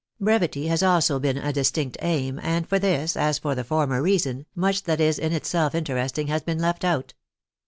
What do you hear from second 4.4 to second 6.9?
much that is in itself interesting has been left